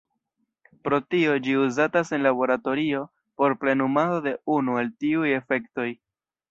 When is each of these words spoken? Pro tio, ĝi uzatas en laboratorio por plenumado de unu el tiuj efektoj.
Pro 0.87 0.99
tio, 1.15 1.35
ĝi 1.47 1.53
uzatas 1.65 2.11
en 2.19 2.25
laboratorio 2.29 3.05
por 3.43 3.59
plenumado 3.65 4.21
de 4.29 4.37
unu 4.59 4.83
el 4.85 4.95
tiuj 5.05 5.33
efektoj. 5.41 5.91